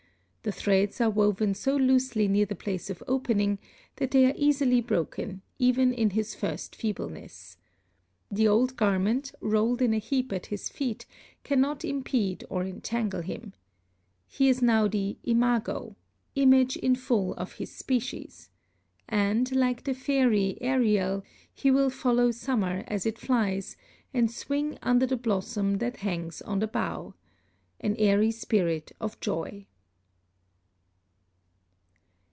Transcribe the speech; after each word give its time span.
The 0.43 0.51
threads 0.51 0.99
are 0.99 1.09
woven 1.11 1.53
so 1.53 1.75
loosely 1.75 2.27
near 2.27 2.47
the 2.47 2.55
place 2.55 2.89
of 2.89 3.03
opening 3.07 3.59
that 3.97 4.09
they 4.09 4.25
are 4.25 4.33
easily 4.35 4.81
broken, 4.81 5.43
even 5.59 5.93
in 5.93 6.09
his 6.09 6.33
first 6.33 6.75
feebleness. 6.75 7.57
The 8.31 8.47
old 8.47 8.75
garment, 8.75 9.33
rolled 9.39 9.83
in 9.83 9.93
a 9.93 9.99
heap 9.99 10.33
at 10.33 10.47
his 10.47 10.67
feet, 10.67 11.05
cannot 11.43 11.85
impede 11.85 12.43
or 12.49 12.63
entangle 12.65 13.21
him. 13.21 13.53
He 14.25 14.49
is 14.49 14.63
now 14.63 14.87
the 14.87 15.15
imago 15.27 15.95
"image 16.33 16.75
in 16.75 16.95
full 16.95 17.35
of 17.35 17.57
his 17.57 17.75
species," 17.75 18.49
and, 19.07 19.55
like 19.55 19.83
the 19.83 19.93
fairy, 19.93 20.57
Ariel, 20.59 21.23
he 21.53 21.69
will 21.69 21.91
follow 21.91 22.31
summer 22.31 22.83
as 22.87 23.05
it 23.05 23.19
flies, 23.19 23.77
and 24.11 24.31
swing 24.31 24.79
"under 24.81 25.05
the 25.05 25.17
blossom 25.17 25.77
that 25.77 25.97
hangs 25.97 26.41
on 26.41 26.57
the 26.57 26.67
bough" 26.67 27.13
an 27.79 27.95
airy 27.99 28.31
spirit 28.31 28.91
of 28.99 29.19
joy! 29.19 29.67